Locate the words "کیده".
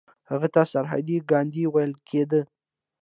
2.07-2.41